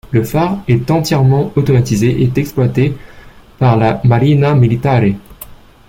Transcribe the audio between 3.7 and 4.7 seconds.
la Marina